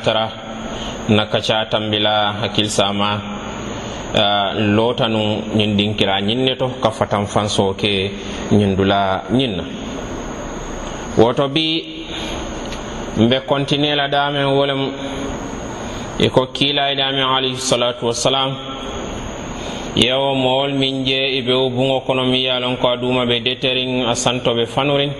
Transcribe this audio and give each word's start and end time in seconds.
naftara 0.00 0.30
na 1.08 1.26
kaca 1.26 1.66
tambila 1.70 2.32
hakil 2.40 2.68
sama 2.70 3.20
lotanu 4.56 5.42
ñin 5.56 5.76
dinkira 5.76 6.20
ñinne 6.20 6.56
to 6.58 6.68
ka 6.82 6.90
fatan 6.90 7.26
fanso 7.26 7.74
ke 7.74 8.10
ñin 8.52 8.76
dula 8.76 9.22
ñinna 9.32 9.64
woto 11.18 11.48
bi 11.48 11.84
mbe 13.18 13.46
continue 13.46 13.94
la 13.94 14.08
damen 14.08 14.46
wolem 14.46 14.90
iko 16.18 16.46
kilay 16.52 16.96
damen 16.96 17.22
alayhi 17.24 17.56
salatu 17.58 18.06
wassalam 18.06 18.54
yewo 19.96 20.34
mool 20.34 20.72
min 20.72 21.04
je 21.04 21.20
i 21.38 21.42
bewo 21.42 21.70
bungo 21.70 22.00
kono 22.00 22.24
mi 22.24 22.44
yalon 22.46 22.76
ko 22.76 22.88
aduma 22.88 23.24
ɓe 23.26 23.40
deterin 23.42 24.06
a 24.08 24.14
santoɓe 24.14 24.66
fanorin 24.66 25.12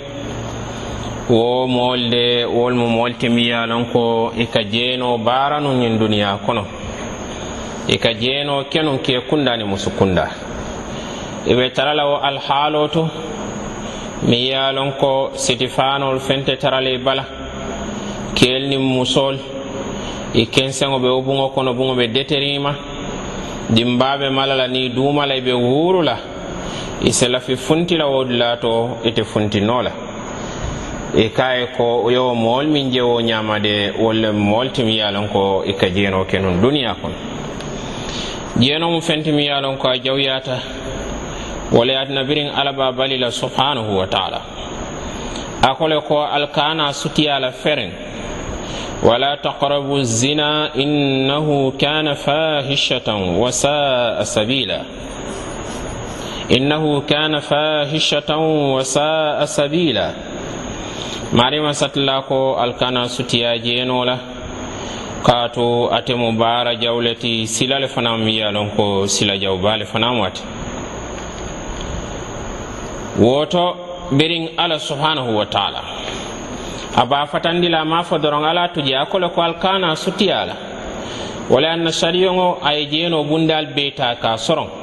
wo 1.30 1.66
mool 1.68 2.10
de 2.10 2.44
wolmo 2.44 2.86
mool 2.88 3.14
temiya 3.16 3.64
lon 3.66 3.84
ko 3.92 4.32
i 4.36 4.42
e 4.42 4.46
ka 4.46 4.62
jeeno 4.64 5.16
baaranu 5.18 5.70
ñin 5.78 5.98
duniya 5.98 6.38
kono 6.46 6.64
i 7.86 7.94
e 7.94 7.98
ka 7.98 8.12
jeeno 8.14 8.64
kenun 8.64 8.98
ke 8.98 9.20
kundani 9.28 9.64
musu 9.64 9.90
kunda 9.94 10.26
i 11.46 11.54
ɓe 11.54 11.70
tarala 11.72 12.04
wo 12.06 12.16
alhaalo 12.16 12.88
to 12.88 13.08
mi 14.26 14.36
yiya 14.36 14.72
lon 14.72 14.92
ko 14.98 15.30
sitifanol 15.34 16.18
fente 16.18 16.56
tarale 16.58 16.98
bala 16.98 17.24
keel 18.34 18.66
nin 18.68 18.80
musol 18.82 19.36
i 20.34 20.42
e 20.42 20.46
kenseŋo 20.46 20.98
ɓe 20.98 21.08
wo 21.14 21.22
buŋo 21.22 21.48
kono 21.54 21.72
buŋo 21.74 21.94
ɓe 21.94 22.08
deterima 22.12 22.74
dimbaaɓe 23.70 24.30
malala 24.30 24.66
ni 24.66 24.88
duumala 24.90 25.36
i 25.36 25.40
ɓe 25.42 25.52
wuurula 25.52 26.16
i 27.04 27.12
selafi 27.12 27.56
funtila 27.56 28.06
wo 28.08 28.24
dulaa 28.24 28.56
to 28.56 28.98
ite 29.04 29.22
funtinoo 29.22 29.82
la 29.82 30.09
i 31.14 31.24
e 31.24 31.28
ka 31.30 31.52
ye 31.54 31.66
ko 31.76 32.08
yo 32.10 32.34
mool 32.34 32.66
min 32.66 32.92
je 32.92 33.00
ñamade 33.22 33.92
walla 33.98 34.32
mool 34.32 34.70
timi 34.72 34.96
ye 34.96 35.10
lon 35.10 35.28
ko 35.28 35.64
i 35.66 35.70
e 35.70 35.72
ka 35.72 35.88
jeeno 35.88 36.24
ke 36.24 36.38
nun 36.38 36.60
duniya 36.62 36.94
kono 37.00 37.14
jeeno 38.60 38.90
mu 38.90 39.00
fentimi 39.00 39.44
ye 39.44 39.60
lon 39.60 39.76
ko 39.76 39.88
a 39.88 39.98
jawyata 39.98 40.58
wala 41.72 41.92
yatina 41.92 42.24
birin 42.24 42.50
alaba 42.54 42.92
bali 42.92 43.18
la 43.18 43.30
subhanahu 43.30 43.96
wa 43.96 44.06
taala 44.06 44.40
a 45.62 45.74
kole 45.74 46.00
ko 46.06 46.22
alkana 46.26 46.92
sutiya 46.92 47.40
la 47.40 47.50
fereŋ 47.50 47.90
wala 49.02 49.36
taqrabu 49.42 50.04
zina 50.04 50.70
innahu 50.74 51.72
kana 51.76 52.14
fahishatan 52.14 53.36
wa 53.36 53.50
saa 53.52 54.22
sabila 54.22 54.84
innahu 56.48 57.02
kana 57.02 57.40
fahishatan 57.40 58.38
wa 58.76 58.84
saa 58.84 59.42
sabila 59.46 60.29
maarima 61.32 61.74
satla 61.74 62.22
ko 62.22 62.56
alkana 62.58 63.08
sutiya 63.08 63.58
jeeno 63.58 64.04
la 64.04 64.18
kaato 65.22 65.94
atemo 65.94 66.32
baara 66.32 66.74
jawle 66.76 67.14
ti 67.14 67.46
silale 67.46 67.88
fanaŋ 67.88 68.18
miya 68.24 68.50
lon 68.50 68.70
ko 68.70 69.06
sila 69.08 69.36
jaw 69.38 69.56
baale 69.56 69.84
fanaŋ 69.86 70.20
wati 70.20 70.42
woto 73.18 73.76
biriŋ 74.10 74.44
alla 74.58 74.78
subhanahu 74.78 75.36
wa 75.36 75.46
taala 75.46 75.82
a 76.96 77.06
baafatandi 77.06 77.68
la 77.68 77.84
maafo 77.84 78.18
doroŋ 78.18 78.44
ala 78.50 78.68
tuje 78.68 78.94
a 78.96 79.06
kole 79.06 79.28
ko 79.28 79.42
alkana 79.42 79.94
sutiya 79.96 80.44
la 80.46 80.56
wala 81.50 81.70
anna 81.70 81.92
sariyoŋo 81.92 82.58
a 82.62 82.72
ye 82.74 82.86
jeeno 82.86 83.22
bundaal 83.24 83.66
beeta 83.74 84.14
ka 84.18 84.36
soroŋ 84.38 84.79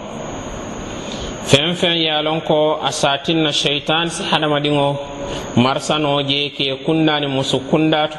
fen 1.47 1.75
fen 1.75 1.95
yalon 1.95 2.41
ko 2.41 2.77
a 2.83 2.91
satin 2.91 3.41
na 3.43 3.51
shaitan 3.53 4.09
si 4.11 4.21
hadamadiŋo 4.21 4.87
marsano 5.55 6.19
je 6.27 6.49
ke 6.51 6.67
kundani 6.85 7.27
musu 7.27 7.59
kundatu 7.69 8.17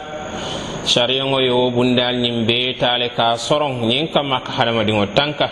sariyoŋo 0.92 1.38
yo 1.48 1.70
bundal 1.70 2.14
ñiŋ 2.24 2.46
beetale 2.48 3.08
ka 3.16 3.36
soroŋ 3.36 3.74
ñiŋ 3.90 4.06
kamma 4.14 4.40
ka 4.40 4.52
hadamadiŋo 4.58 5.04
tanka 5.16 5.46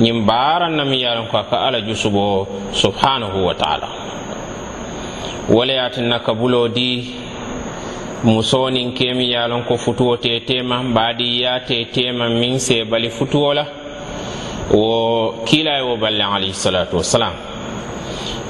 ñiŋ 0.00 0.24
baaran 0.26 0.76
na 0.76 0.84
mi 0.84 0.96
yalon 1.04 1.28
ko 1.28 1.36
a 1.38 1.44
ka 1.44 1.56
alla 1.66 1.80
jusubo 1.84 2.46
subhanahu 2.72 3.44
wa 3.48 3.54
taala 3.54 3.88
wole 5.50 5.72
yatin 5.76 6.08
na 6.08 6.18
kabulo 6.24 6.68
di 6.68 7.14
musoninkemi 8.24 9.28
yalon 9.36 9.64
ko 9.68 9.76
futuwo 9.76 10.16
tetema 10.16 10.82
mbadi 10.82 11.42
ya 11.42 11.60
tetema 11.68 12.30
min 12.30 12.58
se 12.58 12.84
bali 12.84 13.10
futuwo 13.10 13.52
la 13.52 13.83
wo 14.70 15.34
kiilaye 15.44 15.82
wo 15.82 15.96
balle 15.96 16.24
alayhisalatu 16.24 16.96
wasalam 16.96 17.32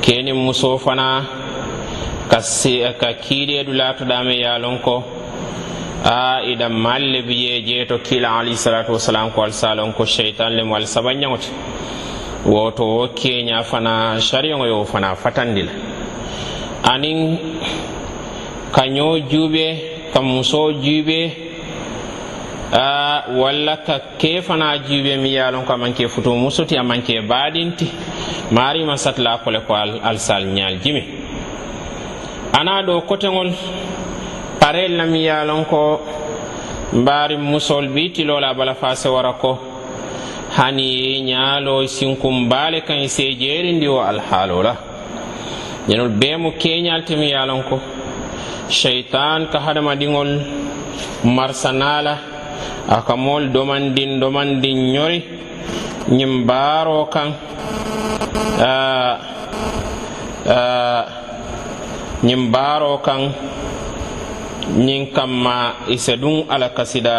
kenin 0.01 0.35
muso 0.37 0.79
fana 0.79 1.25
ka, 2.31 2.41
ka 3.01 3.13
kiileedu 3.15 3.73
laatoɗame 3.73 4.39
yaalon 4.39 4.79
ko 4.79 5.03
a 6.05 6.41
idan 6.47 6.71
maal 6.73 7.03
le 7.03 7.23
biye 7.23 7.63
jeeto 7.67 7.99
kiila 7.99 8.39
alayhisalatu 8.39 8.93
wasalam 8.93 9.31
ko 9.33 9.43
alsaalon 9.43 9.93
ko 9.93 10.05
cheytan 10.07 10.51
le 10.57 10.63
mo 10.63 10.77
alsabanñagote 10.77 11.49
woto 12.47 12.85
wo 12.85 13.09
keña 13.09 13.65
fana 13.65 14.21
sariyogo 14.21 14.67
yo 14.67 14.85
fana 14.85 15.17
fatandi 15.17 15.63
la 15.63 15.73
anin 16.93 17.39
kaño 18.73 19.19
juuɓe 19.31 19.67
ka 20.13 20.21
muso 20.21 20.73
juuɓe 20.75 21.44
Ah, 22.77 23.27
walla 23.31 23.77
ka 23.87 23.97
ke 24.19 24.43
fana 24.43 24.77
jiwe 24.83 25.17
mi 25.23 25.31
yalon 25.35 25.65
ko 25.65 25.75
a 25.75 25.77
manke 25.79 26.09
futu 26.11 26.31
musuti 26.31 26.77
a 26.77 26.83
manke 26.83 27.15
badinti 27.23 27.87
marima 28.51 28.97
satla 28.99 29.39
kole 29.45 29.61
ko 29.65 29.75
al, 29.75 30.01
al 30.03 30.19
sal 30.19 30.43
ñal 30.45 30.81
jimi 30.83 31.03
ana 32.53 32.83
do 32.85 33.01
kotengol 33.03 33.53
parel 34.59 34.97
na 34.97 35.05
mi 35.07 35.23
yalon 35.23 35.65
ko 35.71 36.01
mbari 36.95 37.37
musol 37.37 37.87
bi 37.95 38.11
tilola 38.11 38.53
bala 38.55 38.75
fase 38.75 39.07
wara 39.09 39.35
ko 39.35 39.57
hani 40.59 41.23
ñalo 41.31 41.87
sinkum 41.87 42.49
bale 42.49 42.81
kan 42.83 43.07
se 43.09 43.37
jeri 43.39 43.73
ndi 43.73 43.87
o 43.87 44.01
alhalola 44.03 44.77
ñenol 45.89 46.09
bemu 46.09 46.51
keñal 46.59 47.05
te 47.05 47.15
mi 47.15 47.31
yalon 47.31 47.63
ko 47.71 47.79
cheytan 48.69 49.47
ka 49.47 49.61
hadamadiŋol 49.61 50.31
marsanala 51.23 52.34
aka 52.89 53.17
mol 53.17 53.49
domandin 53.51 54.21
domandin 54.21 54.93
ñori 54.93 55.19
ñim 56.17 56.45
baaro 56.47 57.09
kan 57.09 57.29
ñim 62.23 62.51
baaro 62.53 62.99
kan 63.03 63.33
ñin 64.87 65.07
kamma 65.15 65.75
isedun 65.89 66.45
alakasida 66.51 67.17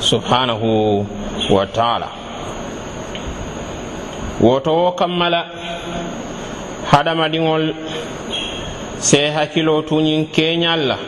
subhanahu 0.00 1.04
wa 1.50 1.64
taala 1.66 2.08
woto 4.40 4.70
wo 4.74 4.92
kammala 4.92 5.46
hadamadiŋol 6.90 7.64
se 9.08 9.20
hakkilo 9.36 9.82
tuñin 9.82 10.26
keñal 10.34 10.80
la 10.90 10.98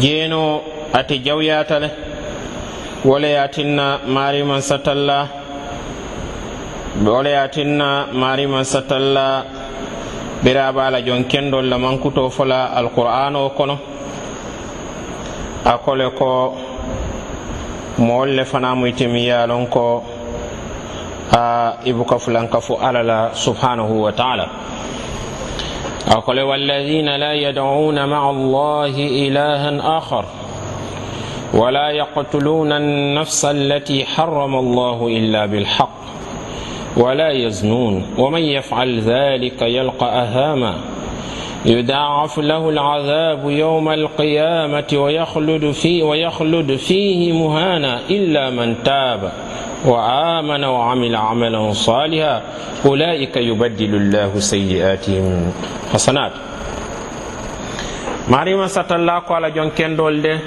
jeeno 0.00 0.75
ati 0.92 1.18
jawyata 1.18 1.78
le 1.78 1.90
wole 3.04 3.30
ye 3.30 3.48
tinna 3.48 3.98
mariman 4.06 4.60
satalla 4.60 5.28
wole 7.04 7.30
ye 7.30 7.48
tinna 7.48 8.06
mariman 8.12 8.64
satalla 8.64 9.44
biraba 10.42 10.90
la 10.90 11.00
jon 11.02 11.24
kendol 11.24 11.68
la 11.68 11.78
mankuto 11.78 12.30
fola 12.30 12.72
alqur'ano 12.74 13.50
kono 13.56 13.78
a 15.64 15.78
kole 15.78 16.10
ko 16.14 16.54
moolu 17.98 18.44
fana 18.44 18.74
muyitimi 18.74 19.24
ye 19.24 19.46
lon 19.46 19.66
ko 19.66 20.04
a 21.32 21.72
ibuka 21.84 22.18
fulankafu 22.18 22.78
ala 22.78 23.02
la 23.02 23.34
subhanahu 23.34 24.02
wa 24.02 24.12
taala 24.12 24.48
a 26.10 26.20
kole 26.22 26.42
walladina 26.42 27.16
la 27.18 27.34
yad'una 27.34 28.06
maa 28.06 28.30
allahi 28.30 29.26
ilahan 29.26 29.80
akhar 29.80 30.35
ولا 31.56 31.90
يقتلون 31.90 32.72
النفس 32.72 33.44
التي 33.44 34.04
حرم 34.04 34.54
الله 34.54 35.06
إلا 35.08 35.46
بالحق 35.46 35.96
ولا 36.96 37.30
يزنون 37.30 38.06
ومن 38.18 38.40
يفعل 38.40 39.00
ذلك 39.00 39.62
يلقى 39.62 40.06
أهاما 40.06 40.74
يداعف 41.66 42.38
له 42.38 42.68
العذاب 42.68 43.50
يوم 43.50 43.88
القيامة 43.88 44.86
ويخلد 44.96 45.70
فيه, 45.70 46.02
ويخلد 46.02 46.76
فيه 46.76 47.32
مهانا 47.32 48.00
إلا 48.10 48.50
من 48.50 48.82
تاب 48.84 49.32
وآمن 49.86 50.64
وعمل 50.64 51.16
عملا 51.16 51.72
صالحا 51.72 52.42
أولئك 52.86 53.36
يبدل 53.36 53.94
الله 53.94 54.38
سيئاتهم 54.40 55.52
حسنات 55.92 56.32
مريم 58.28 58.66
ستلاقوا 58.66 59.36
على 59.36 59.50
جون 59.50 59.96
دول 59.96 60.22
ده 60.22 60.38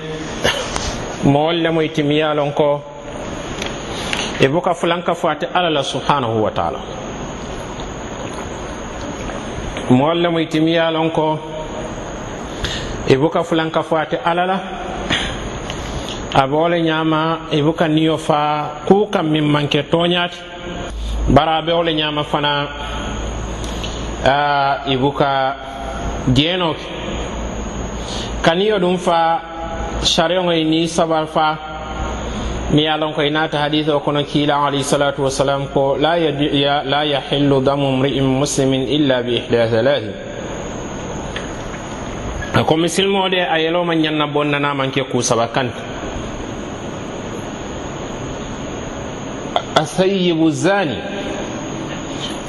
mo 1.24 1.40
wolle 1.48 1.68
mo 1.70 1.82
timiyalon 1.88 2.54
ko 2.56 2.82
e 4.40 4.48
boka 4.48 4.74
fulanka 4.74 5.14
fuate 5.14 5.46
alala 5.54 5.84
subhanahu 5.84 6.44
wa 6.44 6.52
taala 6.52 6.80
mo 9.90 10.06
wolle 10.08 10.30
mo 10.32 10.40
timiyalon 10.46 11.12
ko 11.12 11.40
e 13.08 13.16
boka 13.20 13.44
fulanka 13.44 13.84
fuate 13.84 14.16
alala 14.24 14.60
abo 16.34 16.70
le 16.70 16.80
ñama 16.82 17.40
e 17.52 17.62
boka 17.62 17.88
niyo 17.90 18.18
fa 18.18 18.70
kuukan 18.88 19.26
min 19.28 19.44
manke 19.44 19.84
toñati 19.92 20.40
bara 21.28 21.62
be 21.62 21.74
ole 21.76 21.92
ñama 21.94 22.24
fana 22.24 22.68
e 24.88 24.96
boka 24.96 25.56
jeenoke 26.34 26.86
kaniyo 28.42 28.78
ɗum 28.80 28.98
fa 28.98 29.49
shari'o 30.06 30.54
ni 30.64 30.88
sabar 30.88 31.28
fa 31.28 31.58
mi 32.72 32.84
ye 32.84 32.98
lon 32.98 33.14
ko 33.14 33.22
inata 33.24 33.58
hadise 33.58 33.90
o 33.90 34.00
kono 34.00 34.24
kiila 34.24 34.68
alayhi 34.68 34.84
salatu 34.84 35.24
wasalam 35.24 35.68
ko 35.74 35.96
la, 35.98 36.16
ya, 36.18 36.84
la 36.86 37.04
yahillu 37.04 37.62
damu 37.64 37.98
mri'in 37.98 38.24
muslimin 38.24 38.88
illa 38.88 39.24
bi 39.24 39.36
ihda 39.38 39.68
thalathi 39.68 40.12
ko 42.68 42.78
misilmo 42.78 43.30
de 43.30 43.40
a 43.42 43.60
yeloma 43.60 43.94
ñanna 43.96 44.28
bonnanamanke 44.28 45.04
ku 45.12 45.22
saba 45.24 45.48
kanta 45.48 45.76
asayibu 49.76 50.52
zani 50.52 50.98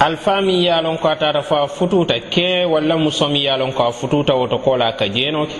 alfami 0.00 0.64
ye 0.64 0.82
lon 0.82 0.98
ko 0.98 1.08
a 1.08 1.16
tata 1.16 1.42
fo 1.42 1.56
a 1.56 1.66
fututa 1.66 2.14
ke 2.20 2.64
walla 2.66 2.94
musomi 2.96 3.42
ye 3.44 3.56
lon 3.56 3.72
ko 3.72 3.84
a 3.86 3.92
fututa 3.92 4.34
woto 4.34 4.58
kola 4.58 4.92
ka 4.96 5.06
jeenoke 5.08 5.56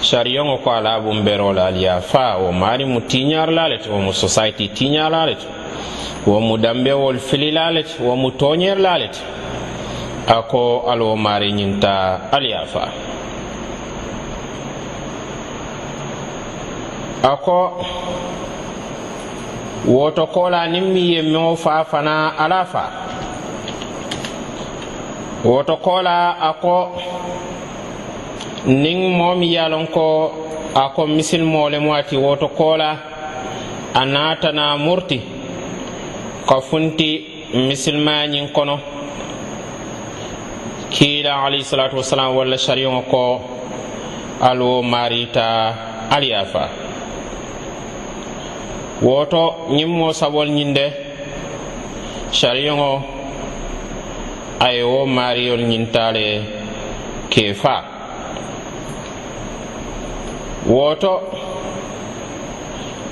sariyoŋo 0.00 0.58
ko 0.64 0.70
ala 0.70 1.00
bumberola 1.00 1.66
aliya 1.66 2.00
fa 2.00 2.38
wo 2.42 2.52
maari 2.52 2.84
mu 2.84 3.00
tiñarla 3.00 3.68
le 3.68 3.78
to 3.82 3.90
womu 3.90 4.12
society 4.14 4.68
tiñala 4.68 5.26
le 5.26 5.34
to 5.34 5.48
womu 6.26 6.56
dambewol 6.58 7.18
filila 7.18 7.70
le 7.70 7.82
to 7.82 8.04
womu 8.06 8.30
toñerla 8.38 8.98
le 8.98 9.08
to 9.10 9.22
a 10.28 10.42
ko 10.46 10.82
ala 10.86 11.04
wo 11.04 11.16
maari 11.16 11.52
ñinta 11.52 12.20
aliya 12.32 12.66
fa 12.66 12.84
a 17.22 17.36
ko 17.36 17.82
woto 19.88 20.26
kola 20.30 20.66
nin 20.70 20.84
mi 20.94 21.02
yemmeŋo 21.18 21.56
fa 21.56 21.84
fana 21.84 22.36
ala 22.38 22.64
fa 22.64 22.84
woto 25.44 25.76
kola 25.82 26.36
a 26.40 26.52
ko 26.62 26.74
niŋ 28.68 28.98
moomi 29.18 29.46
ye 29.54 29.58
a 29.64 29.68
loŋ 29.72 29.86
ko 29.88 30.04
a 30.76 30.82
ko 30.94 31.06
misilimoo 31.06 31.68
le 31.72 31.78
mu 31.80 31.90
ati 31.96 32.16
woto 32.16 32.48
koola 32.48 32.90
a 33.94 34.00
naata 34.12 34.52
naa 34.52 34.76
murti 34.84 35.18
ka 36.48 36.56
funti 36.68 37.10
misilimaya 37.66 38.24
ñiŋ 38.32 38.46
kono 38.56 38.76
kiila 40.92 41.32
alayhi 41.48 41.64
salatu 41.64 41.96
wasalam 41.96 42.36
walla 42.36 42.56
sariŋo 42.58 43.02
ko 43.10 43.40
ali 44.42 44.62
wo 44.64 44.82
maarita 44.82 45.44
ali 46.12 46.28
ye 46.28 46.44
faa 46.52 46.68
woto 49.02 49.42
ñiŋ 49.76 49.88
moo 49.98 50.12
sabol 50.12 50.48
ñiŋ 50.56 50.70
de 50.76 50.86
sariŋo 52.36 52.90
a 54.60 54.66
ye 54.76 54.82
wo 54.92 55.06
maariyolu 55.06 55.64
ñiŋ 55.72 55.84
taa 55.94 56.10
le 56.16 56.26
kee 57.32 57.54
faa 57.56 57.96
woto 60.68 61.20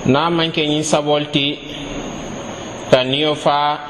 na 0.07 0.31
manke 0.31 0.61
ñiŋ 0.69 0.83
sabol 0.85 1.25
ti 1.33 1.59
ta 2.91 3.03
niyo 3.03 3.35
fa 3.35 3.81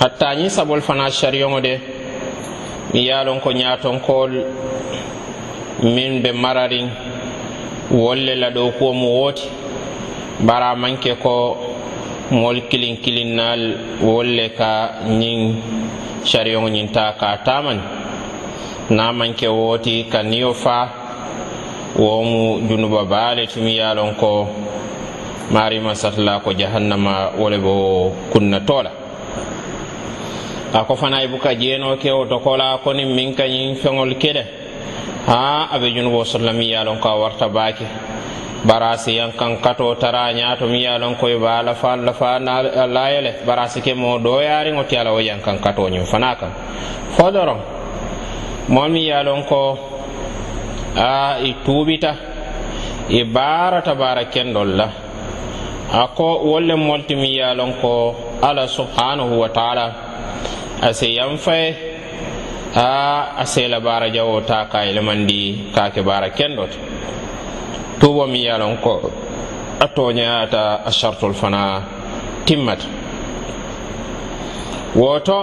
hatta 0.00 0.34
ñiŋ 0.38 0.48
sabol 0.48 0.80
fana 0.80 1.10
sariyoŋo 1.10 1.58
de 1.60 1.74
mi 2.92 3.00
ye 3.06 3.12
a 3.20 3.24
loŋ 3.26 3.38
ko 3.42 3.50
ñaatonkool 3.52 4.32
miŋ 5.94 6.10
be 6.22 6.30
marariŋ 6.42 6.86
wolu 7.90 8.20
le 8.30 8.34
ladoo 8.38 8.70
kuwo 8.78 8.92
mu 8.92 9.08
wo 9.20 9.30
ti 9.32 9.46
bari 10.46 10.66
a 10.70 10.74
manke 10.78 11.12
ko 11.22 11.58
moolu 12.30 12.60
kiliŋ 12.70 12.94
kiliŋ 13.02 13.28
naal 13.36 13.62
wolu 14.00 14.32
le 14.38 14.46
ka 14.58 14.72
ñiŋ 15.20 15.40
sariyoŋo 16.30 16.68
ñiŋ 16.70 16.88
taa 16.94 17.12
ka 17.20 17.26
a 17.34 17.38
taamani 17.44 17.82
na 18.96 19.04
manke 19.12 19.48
wo 19.50 19.74
ti 19.82 20.04
ka 20.12 20.22
niyo 20.22 20.54
faa 20.54 21.01
womu 21.96 22.60
junuba 22.68 23.04
baale 23.04 23.46
tumi 23.46 23.76
yalon 23.76 24.14
ko 24.14 24.48
marima 25.50 25.94
satla 25.94 26.40
ko 26.40 26.52
jahannama 26.52 27.32
wole 27.38 27.58
bo 27.58 28.12
kunna 28.32 28.60
tola 28.60 28.90
a 30.72 30.84
ko 30.84 30.96
fana 30.96 31.20
e 31.22 31.28
buka 31.28 31.54
jeeno 31.54 31.96
kewo 31.96 32.24
to 32.26 32.40
kola 32.40 32.78
konin 32.82 33.14
min 33.14 33.34
kañin 33.34 33.76
feŋol 33.76 34.14
keɗe 34.16 34.44
ha 35.26 35.68
aɓe 35.74 35.92
junubo 35.92 36.24
sallam 36.24 36.56
mi 36.56 36.72
yalon 36.72 36.96
ko 36.98 37.08
a 37.08 37.18
warta 37.18 37.48
baake 37.48 37.84
barasi 38.64 39.16
yang 39.16 39.32
kan 39.36 39.56
kato 39.60 39.94
tara 39.96 40.32
nya 40.32 40.56
to 40.56 40.66
mi 40.68 40.84
yalon 40.84 41.14
ko 41.20 41.28
e 41.28 41.36
bala 41.36 41.74
fa 41.74 41.96
la 41.96 42.12
fa 42.14 42.38
na 42.38 42.62
layele 42.86 43.44
barasi 43.46 43.82
ke 43.82 43.92
mo 43.94 44.18
do 44.18 44.40
yari 44.40 44.72
ngoti 44.72 44.96
ala 44.96 45.12
o 45.12 45.18
yang 45.18 45.42
kan 45.44 45.58
kato 45.58 45.88
nyu 45.90 46.04
fana 46.08 46.36
kan 46.40 46.52
fodoro 47.18 47.60
mo 48.68 48.88
mi 48.88 49.10
yalon 49.12 49.44
ko 49.44 49.76
a 50.96 51.08
i 51.42 51.52
tuɓita 51.64 52.12
i 53.08 53.24
barata 53.24 53.94
bara 53.94 54.24
kendol 54.28 54.66
la 54.78 54.86
a 56.00 56.08
ko 56.16 56.26
wolle 56.50 56.74
molti 56.74 57.14
mi 57.14 57.30
yalon 57.38 57.72
ko 57.80 57.92
ala 58.48 58.66
subhanahu 58.68 59.34
wa 59.42 59.48
taala 59.48 59.86
a 60.86 60.92
se 60.92 61.06
yanfaye 61.18 61.68
a 62.74 62.88
a 63.42 63.44
sela 63.46 63.78
bara 63.80 64.06
jawo 64.10 64.40
ta 64.44 64.68
ka 64.70 64.84
ilemandi 64.88 65.70
kake 65.74 66.00
bara 66.02 66.28
kendot 66.30 66.70
tuɓo 68.00 68.22
mi 68.32 68.40
yalon 68.48 68.76
ko 68.84 68.94
a 69.80 69.86
toñayata 69.88 70.62
a 70.88 70.90
chartol 70.98 71.32
fana 71.34 71.62
timmat 72.46 72.80
woto 74.94 75.38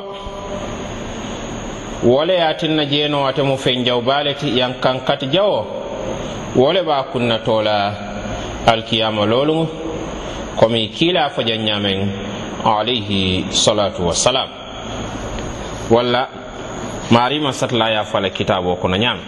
wole 2.03 2.35
yatinna 2.37 2.85
jeeno 2.85 3.27
ate 3.27 3.43
mu 3.43 3.57
fen 3.57 3.83
jaw 3.85 4.01
baaleti 4.01 4.57
yankankati 4.59 5.25
jawo 5.27 5.65
wole 6.55 6.81
ɓa 6.81 7.03
kunna 7.03 7.39
tola 7.39 7.93
alkiyama 8.65 9.25
lolugu 9.25 9.67
komi 10.55 10.87
kiila 10.87 11.29
fojanñamen 11.29 12.09
alayhi 12.65 13.45
salatu 13.49 14.07
wassalam 14.07 14.47
walla 15.89 16.27
marima 17.11 17.53
satla 17.53 17.89
ya 17.89 18.03
fala 18.03 18.29
kitabo 18.29 18.75
kono 18.75 18.97
ñaame 18.97 19.21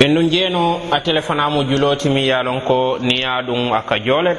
en 0.00 0.14
nun 0.14 0.30
jeeno 0.30 0.80
a 0.90 1.00
telefonamu 1.00 1.62
julotimi 1.64 2.28
yalon 2.28 2.60
ko 2.60 2.98
niya 3.00 3.42
ɗum 3.42 3.72
aka 3.72 3.98
jolet 3.98 4.38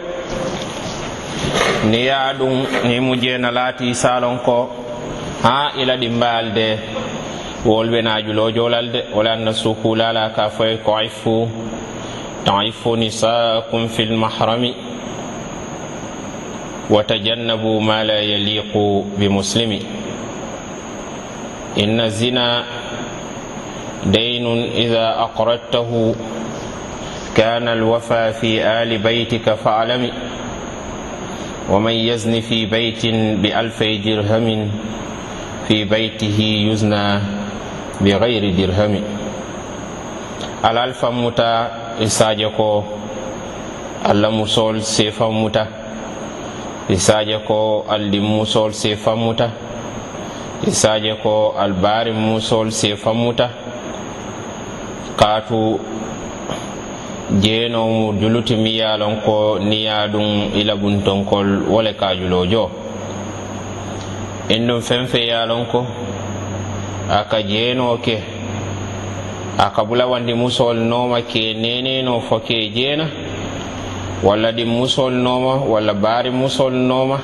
niya 1.90 2.34
ɗum 2.34 2.66
ni 2.88 3.00
mu 3.00 3.16
jeena 3.16 3.52
laati 3.52 3.96
salon 3.96 4.40
ko 4.40 4.79
ha 5.44 5.72
ila 5.78 5.96
ɗimbal 5.98 6.54
de 6.54 6.78
wol 7.66 7.90
ɓe 7.90 8.00
jolalde 8.04 8.54
jolal 8.56 8.92
de 8.92 9.00
wala 9.16 9.32
anna 9.32 9.54
sukulala 9.54 10.30
ka 10.36 10.50
foye 10.50 10.78
ko 10.84 10.94
ifu 12.62 12.98
fil 13.90 14.12
mahrami 14.18 14.74
wa 16.90 17.04
tajannabu 17.04 17.80
ma 17.82 18.04
la 18.04 18.14
yaliqu 18.22 19.06
bi 19.18 19.28
muslimi 19.30 19.80
inna 21.78 22.10
zina 22.10 22.64
دين 24.06 24.48
إذا 24.80 25.20
aqradtahu 25.28 26.16
كان 27.36 27.68
الوفا 27.68 28.32
في 28.40 28.64
آل 28.64 28.96
بيتك 28.98 29.44
فاعلم 29.60 30.08
ومن 31.70 31.92
يزن 32.08 32.40
في 32.40 32.64
بيت 32.66 33.04
بألف 33.44 33.80
درهم 33.84 34.46
fi 35.70 35.86
baytihi 35.86 36.66
yusna 36.68 37.00
bi 38.02 38.10
gayri 38.22 38.52
dirhami 38.58 39.02
alal 40.66 40.94
famuta 40.94 41.50
isaje 42.02 42.44
e 42.48 42.50
ko 42.58 42.68
allah 44.12 44.32
musol 44.32 44.82
si 44.94 45.06
famuta 45.18 45.64
isaje 46.98 47.38
e 47.42 47.42
ko 47.48 47.86
aldi 47.96 48.20
musol 48.20 48.74
si 48.82 48.96
famuta 49.04 49.48
isaje 50.72 51.14
e 51.14 51.20
ko 51.22 51.54
albari 51.66 52.12
musol 52.18 52.72
si 52.72 52.96
famuta 53.04 53.50
katu 55.22 55.62
jeenomu 57.44 58.18
julutimiyalon 58.20 59.22
ko 59.26 59.36
niyaɗum 59.70 60.30
ilabuntonkol 60.62 61.50
wole 61.70 61.94
kajulojoo 61.94 62.89
in 64.50 64.66
ɗum 64.68 64.82
fenfe 64.82 65.28
yalon 65.28 65.66
ko 65.72 65.86
aka 67.10 67.42
jeenoke 67.44 68.18
aka 69.60 69.84
bulawandi 69.84 70.34
musowol 70.34 70.76
nooma 70.80 71.22
ke 71.22 71.54
neneno 71.54 72.20
foke 72.22 72.56
jeena 72.76 73.06
walla 74.24 74.52
ɗin 74.52 74.66
musowol 74.68 75.14
nooma 75.14 75.54
walla 75.70 75.94
baari 75.94 76.32
musowol 76.32 76.72
nooma 76.74 77.18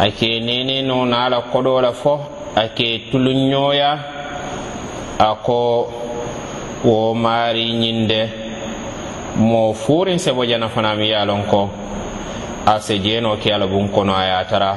ake 0.00 0.40
neneno 0.40 1.04
naala 1.04 1.42
koɗola 1.52 1.92
fo 1.92 2.18
ake 2.56 3.10
tulunñoya 3.10 3.98
ako 5.18 5.86
wo 6.84 7.14
maari 7.14 7.72
ñinde 7.72 8.28
mo 9.36 9.74
furin 9.74 10.18
sebo 10.18 10.44
jana 10.46 10.68
fanami 10.68 11.10
yalon 11.10 11.42
ko 11.42 11.68
a 12.66 12.80
se 12.80 12.98
jeenoke 13.04 13.52
alabun 13.52 13.88
kono 13.92 14.14
a 14.16 14.22
yatara 14.24 14.76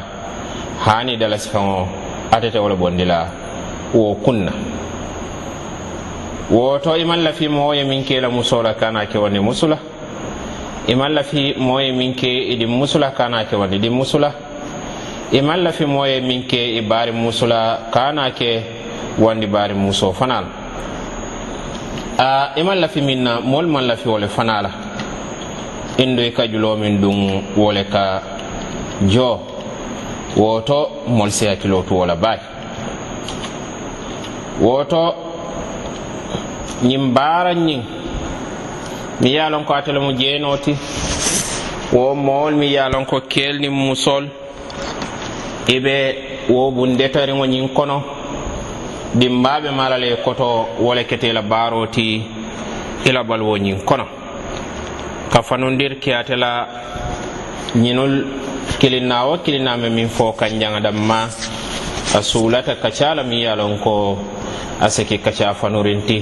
hani 0.86 1.18
dala 1.18 1.38
sifeŋo 1.38 1.88
atete 2.32 2.58
wo 2.60 2.70
le 2.70 2.76
bondi 2.76 3.06
la 3.06 3.28
wo 3.94 4.16
kunna 4.16 4.52
woto 6.50 6.96
iman 6.98 7.20
lafi 7.22 7.48
moo 7.48 7.72
ye 7.74 7.84
miŋ 7.84 8.04
ke 8.04 8.20
la 8.22 8.30
muso 8.30 8.62
la 8.64 8.74
kana 8.74 9.06
kewondi 9.06 9.40
musula 9.40 9.78
iman 10.88 11.12
lafi 11.14 11.54
moo 11.60 11.80
ye 11.80 11.92
miŋ 11.92 12.16
ke 12.16 12.28
i 12.52 12.56
di 12.56 12.66
musula 12.66 13.12
kana 13.12 13.46
kewondi 13.46 13.78
di 13.80 13.90
musula 13.90 14.32
iman 15.32 15.64
lafi 15.64 15.86
moo 15.86 16.06
ye 16.06 16.20
miŋ 16.20 16.44
ke 16.48 16.62
i 16.78 16.82
baari 16.82 17.12
musula 17.12 17.78
kana 17.92 18.32
ke 18.32 18.60
wandi 19.20 19.48
baari 19.48 19.76
muso 19.76 20.12
fana 20.14 20.42
la 20.42 20.50
a 22.18 22.54
iman 22.60 22.80
lafi 22.80 23.02
miŋ 23.02 23.20
na 23.24 23.40
moolu 23.40 23.68
maŋ 23.68 23.84
lafi 23.88 24.10
wo 24.10 24.18
le 24.18 24.28
fana 24.28 24.62
la 24.62 24.72
indu 26.00 26.24
i 26.24 26.32
ka 26.32 26.48
juloo 26.48 26.76
miŋ 26.76 27.00
duŋ 27.02 27.42
wo 27.58 27.72
le 27.72 27.84
ka 27.84 28.22
joo 29.06 29.51
woto 30.36 30.92
mol 31.08 31.32
seyatilotu 31.32 31.98
wola 32.00 32.16
baake 32.16 32.44
woto 34.62 35.16
ñin 36.84 37.12
baaran 37.14 37.66
ñin 37.66 37.84
mi 39.22 39.32
ya 39.34 39.50
lon 39.50 39.66
ko 39.66 39.74
atele 39.74 40.00
mo 40.00 40.14
jeenoti 40.14 40.76
wo 41.94 42.16
mool 42.16 42.56
mi 42.56 42.72
ya 42.74 42.90
lon 42.90 43.06
ko 43.06 43.22
kelni 43.22 43.70
musol 43.70 44.28
iɓe 45.68 46.16
wo 46.50 46.72
bundetariŋo 46.72 47.46
ñin 47.46 47.70
kono 47.70 48.04
dimbaɓe 49.14 49.70
malale 49.72 50.16
koto 50.24 50.66
wole 50.80 51.04
ketela 51.04 51.42
baaroti 51.42 52.24
ilabal 53.06 53.42
wo 53.42 53.58
ñin 53.58 53.82
kono 53.86 54.06
ka 55.32 55.42
fanundir 55.42 55.96
ke 56.00 56.16
atela 56.16 56.50
ñinol 57.76 58.14
kilinna 58.80 59.24
wo 59.26 59.38
kilinnaame 59.38 59.90
min 59.90 60.10
fo 60.10 60.32
kan 60.34 60.60
jangadam 60.60 60.96
ma 61.10 61.22
a 62.18 62.22
suulata 62.22 62.76
kacala 62.84 63.24
mi 63.24 63.42
yalon 63.44 63.78
ko 63.84 64.18
a 64.82 64.88
siki 64.90 65.18
kaca 65.26 65.54
fanurinti 65.60 66.18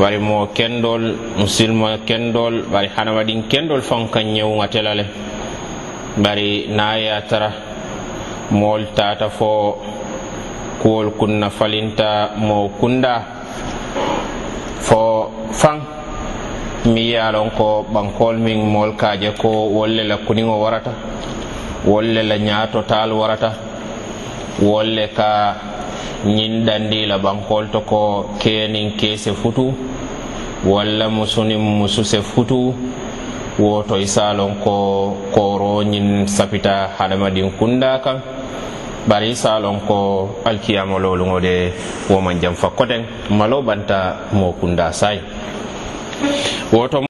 bari 0.00 0.18
mo 0.18 0.36
kendol 0.58 1.02
musilma 1.38 1.98
kendol 2.08 2.54
bari 2.72 2.88
hanawadin 2.96 3.46
kendol 3.50 3.80
fan 3.82 4.08
kan 4.12 4.24
ñewuŋatela 4.34 4.92
le 4.94 5.04
bari 6.22 6.50
naya 6.68 7.20
tara 7.30 7.50
mool 8.50 8.82
tata 8.96 9.28
fo 9.30 9.76
kuwol 10.82 11.06
kunna 11.18 11.48
falinta 11.50 12.30
mo 12.36 12.56
kunda 12.80 13.14
fo 14.86 15.00
faŋ 15.60 15.78
mi 16.92 17.00
ye 17.10 17.18
a 17.26 17.30
lon 17.32 17.48
ko 17.58 17.84
bankol 17.94 18.36
miŋ 18.44 18.58
mool 18.74 18.90
kaje 19.00 19.30
ko 19.40 19.48
wolle 19.78 20.02
la 20.10 20.16
kuniŋo 20.26 20.56
warata 20.64 20.94
wolle 21.84 22.22
la 22.22 22.38
ñaatotaal 22.38 23.12
warata 23.12 23.52
wolle 24.62 25.08
ka 25.14 25.54
ñinndanndi 26.24 27.06
la 27.06 27.18
ɓankolto 27.18 27.80
ko 27.84 28.30
keenin 28.40 28.96
keese 28.96 29.32
futu 29.34 29.72
walla 30.64 31.08
musunin 31.08 31.58
mususe 31.60 32.22
futu 32.22 32.72
woto 33.58 33.96
y 33.98 34.02
e 34.04 34.06
saalon 34.06 34.56
ko 34.64 35.16
koroñin 35.32 36.26
sapita 36.26 36.88
hadamadin 36.98 37.50
kunnda 37.58 38.00
kan 38.02 38.18
bari 39.06 39.30
i 39.32 39.36
saalon 39.36 39.80
ko 39.86 40.36
alkiyamaloluŋo 40.44 41.40
de 41.40 41.72
woman 42.08 42.40
jam 42.40 42.54
fakko 42.54 42.86
den 42.86 43.04
malo 43.30 43.60
banta 43.62 44.16
mo 44.32 44.52
kunnda 44.58 44.90
saayi 44.92 45.20
woto 46.72 47.04